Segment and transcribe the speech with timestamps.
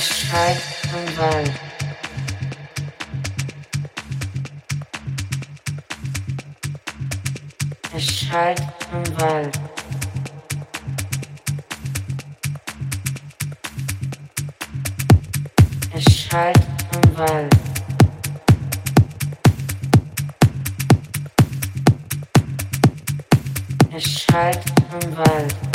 [0.00, 0.60] Streit
[0.92, 1.52] am Wald.
[7.92, 8.60] Der Streit
[8.92, 9.60] am Wald.
[15.92, 16.60] Der Streit
[16.92, 17.56] im Wald.
[23.92, 24.64] Der Streit
[25.00, 25.73] im Wald.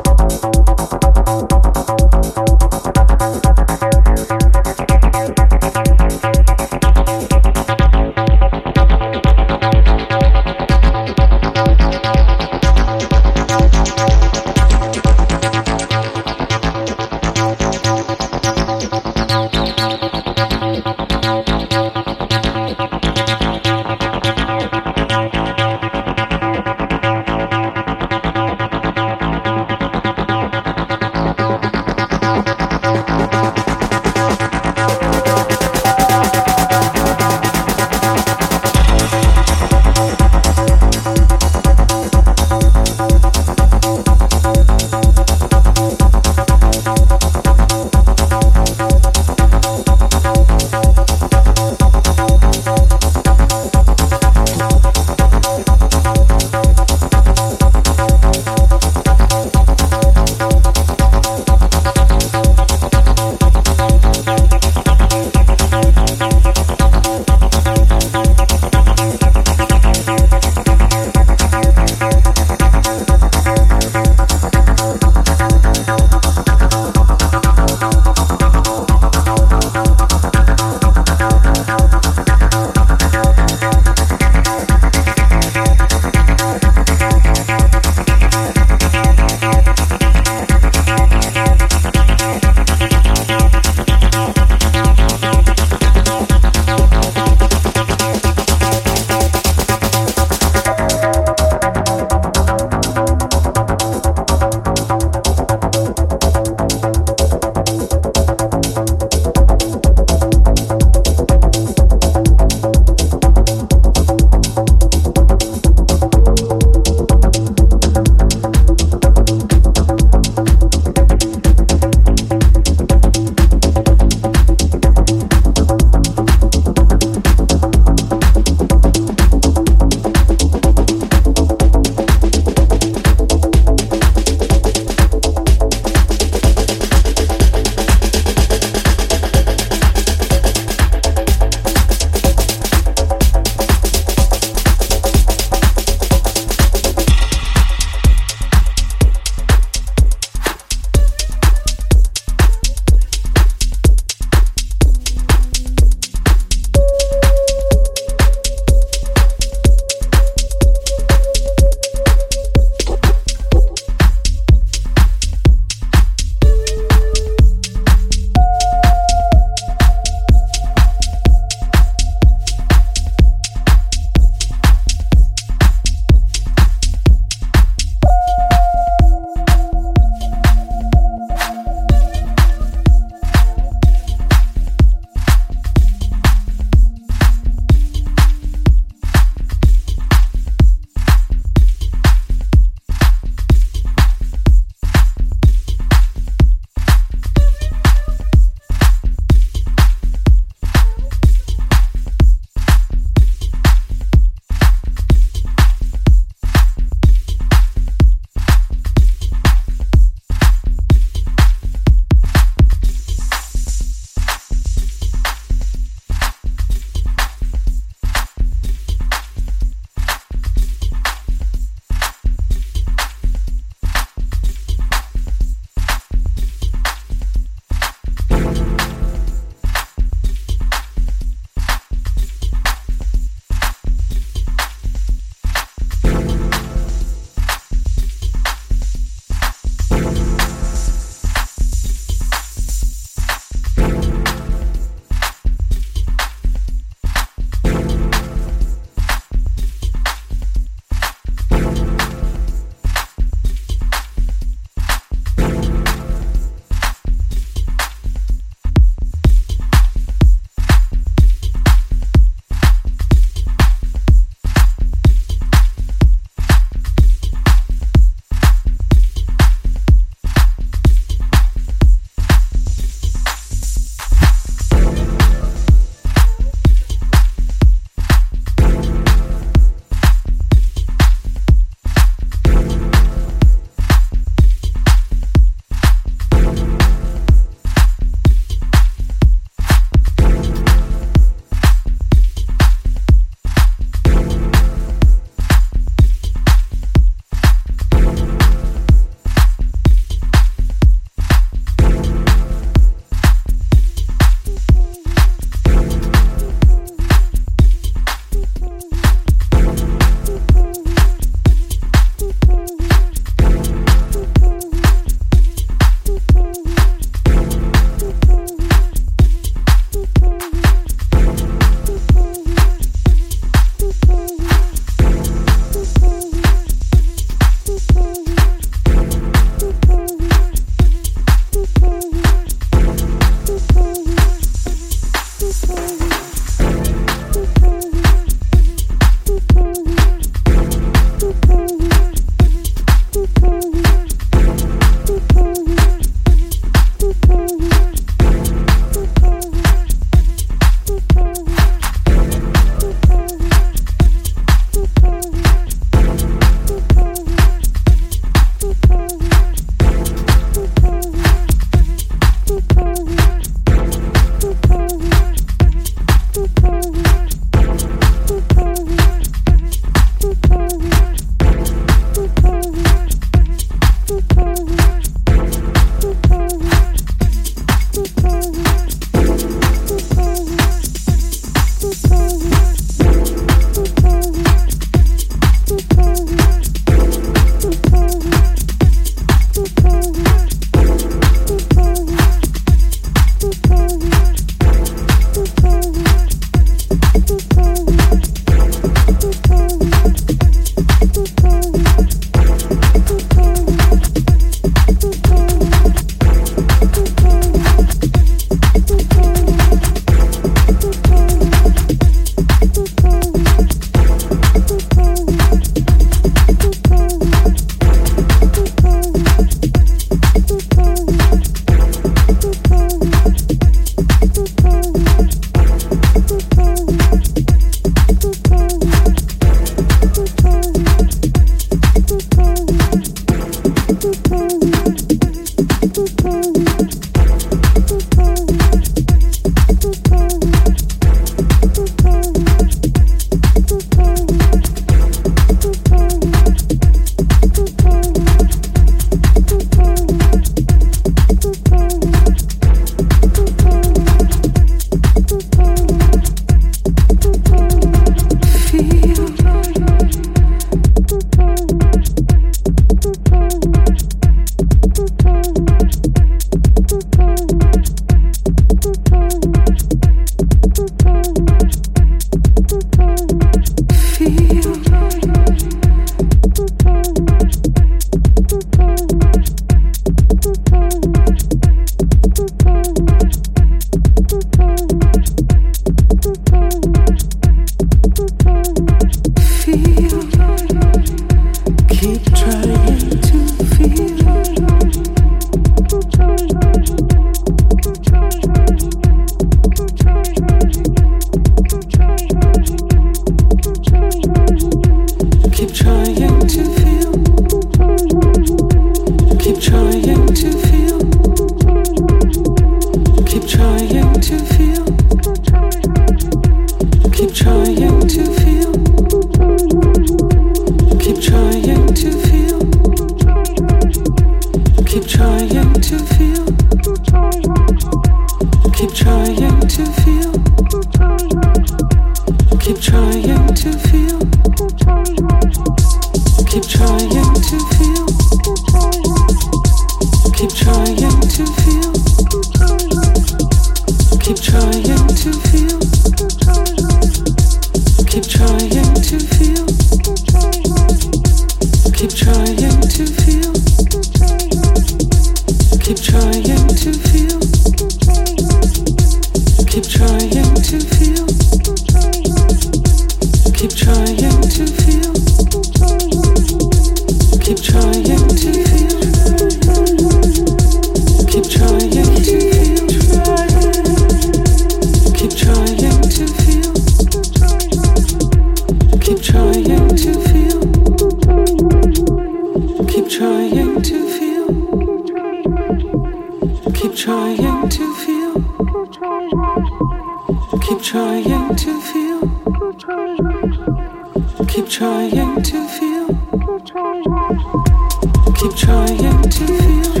[598.41, 600.00] keep trying to feel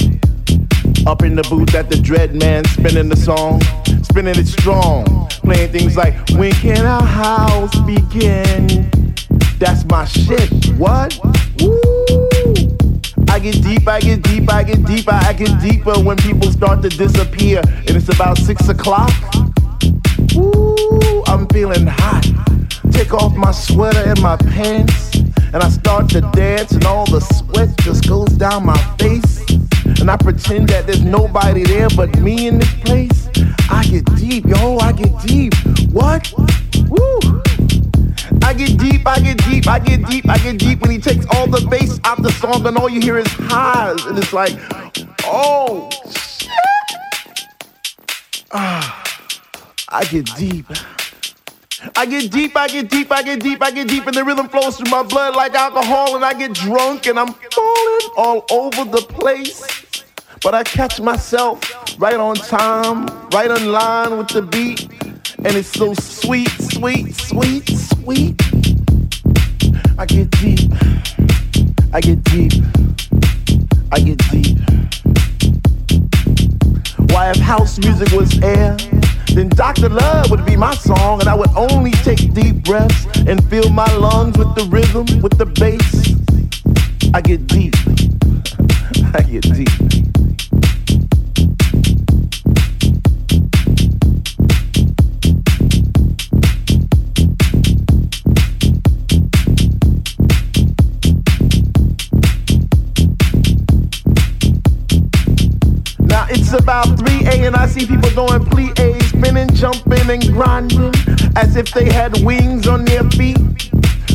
[1.07, 3.61] up in the booth at the dread man spinning the song,
[4.03, 5.05] spinning it strong,
[5.43, 8.89] playing things like When can our house begin?
[9.57, 10.49] That's my shit.
[10.77, 11.19] What?
[11.59, 11.81] Woo!
[13.29, 16.81] I get deep, I get deep, I get deeper, I get deeper when people start
[16.81, 19.11] to disappear, and it's about six o'clock.
[20.35, 21.23] Woo!
[21.27, 22.25] I'm feeling hot.
[22.91, 27.21] Take off my sweater and my pants, and I start to dance, and all the
[27.21, 29.40] sweat just goes down my face.
[30.01, 33.29] And I pretend that there's nobody there but me in this place.
[33.69, 35.53] I get deep, yo, I get deep.
[35.91, 36.33] What?
[36.89, 37.19] Woo!
[38.41, 41.23] I get deep, I get deep, I get deep, I get deep when he takes
[41.35, 44.03] all the bass out the song and all you hear is highs.
[44.05, 44.53] And it's like,
[45.25, 46.49] oh, shit.
[48.51, 49.03] Ah,
[49.89, 50.65] I get deep.
[51.95, 54.49] I get deep, I get deep, I get deep, I get deep, and the rhythm
[54.49, 58.83] flows through my blood like alcohol, and I get drunk and I'm falling all over
[58.83, 59.90] the place.
[60.43, 61.61] But I catch myself
[61.99, 64.89] right on time, right on line with the beat,
[65.37, 68.41] and it's so sweet, sweet, sweet, sweet.
[69.99, 70.71] I get deep,
[71.93, 72.53] I get deep,
[73.91, 74.57] I get deep.
[77.11, 78.75] Why, if house music was air,
[79.35, 79.89] then Dr.
[79.89, 83.93] Love would be my song, and I would only take deep breaths and fill my
[83.95, 86.15] lungs with the rhythm, with the bass.
[87.13, 87.75] I get deep.
[89.13, 90.00] I get deep.
[106.71, 110.93] About 3A and I see people doing plie, spinning, jumping, and grinding
[111.35, 113.37] as if they had wings on their feet.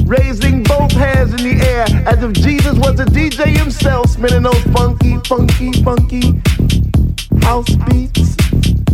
[0.06, 4.62] Raising both hands in the air as if Jesus was a DJ himself, spinning those
[4.72, 6.40] funky, funky, funky
[7.42, 8.34] house beats.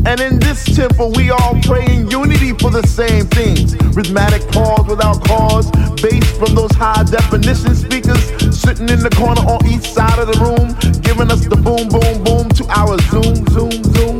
[0.06, 3.76] And in this temple, we all pray in unity for the same things.
[3.94, 5.70] Rhythmic pause without cause,
[6.02, 10.38] bass from those high definition speakers sitting in the corner on each side of the
[10.38, 14.18] room, giving us the boom, boom, boom to our zoom, zoom, zoom.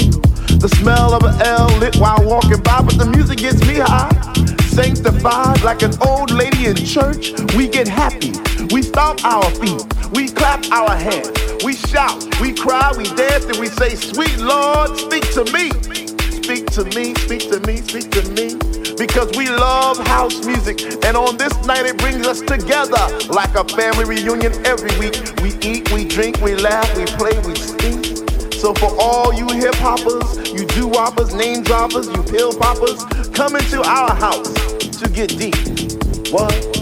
[0.58, 4.10] The smell of an L lit while walking by, but the music gets me high.
[4.74, 8.32] Sanctified like an old lady in church, we get happy.
[8.74, 9.82] We stomp our feet,
[10.12, 11.30] we clap our hands,
[11.64, 15.70] we shout, we cry, we dance, and we say, Sweet Lord, speak to me.
[16.42, 18.61] Speak to me, speak to me, speak to me.
[18.96, 23.64] Because we love house music, and on this night it brings us together like a
[23.74, 25.16] family reunion every week.
[25.42, 28.02] We eat, we drink, we laugh, we play, we sing.
[28.52, 33.56] So for all you hip hoppers, you do woppers, name droppers, you pill poppers, come
[33.56, 34.52] into our house
[35.00, 35.56] to get deep.
[36.30, 36.81] What?